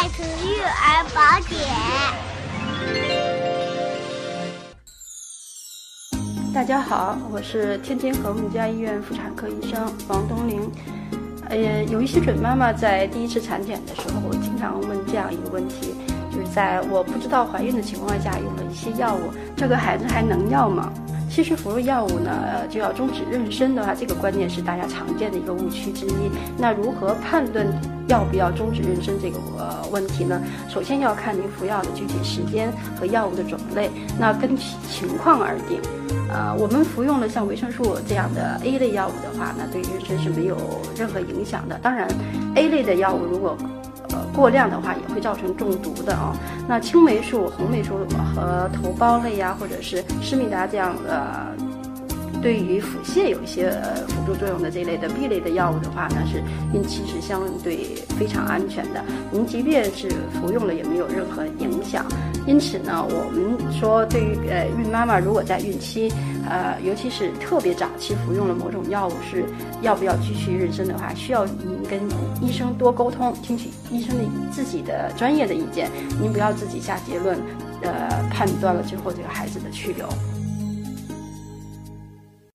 [0.00, 1.60] 爱子育儿宝典。
[6.54, 10.72] 大家好，我是天津和睦家医院妇产科医生王东玲。
[11.50, 15.94] 呃，有一些准妈妈在第一次产检的时候，经常问这样一个问题，
[16.32, 20.90] 就是在我不知道怀孕的情况下用了一些药物，这个孩子还能要吗？
[21.42, 26.30] 其实服用药物呢，就要终止妊娠的话，这个观念是大家常见的一个误区之一。
[26.58, 27.66] 那如何判断
[28.08, 30.38] 要不要终止妊娠这个呃问题呢？
[30.68, 35.80] 首先要看您服药的具体时间和药物的种类，那根据情况而定。
[36.28, 40.58] 呃，我们服用了像维生素这样的 A 类药物的话那，对妊娠是没有
[40.94, 41.78] 任何影响的。
[41.82, 42.06] 当然
[42.54, 43.56] ，A 类的药物如果
[44.40, 46.34] 过量的话也会造成中毒的啊。
[46.66, 47.98] 那青霉素、红霉素
[48.34, 51.54] 和头孢类呀，或者是施密达这样的，
[52.42, 53.70] 对于腹泻有一些
[54.08, 56.42] 辅助作用的这类的 B 类的药物的话呢，是
[56.74, 59.04] 孕期是相对非常安全的。
[59.30, 62.06] 您即便是服用了，也没有任何影响。
[62.46, 66.10] 因此呢，我们说对于呃孕妈妈，如果在孕期，
[66.48, 69.44] 呃尤其是特别早期服用了某种药物，是
[69.82, 72.00] 要不要继续妊娠的话，需要您跟
[72.40, 77.38] 医生多沟通，听取医生的自己的专业的意见，您不要自己下结论，
[77.82, 80.08] 呃判断了之后这个孩子的去留。